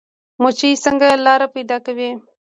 [0.41, 2.09] مچۍ څنګه لاره پیدا کوي؟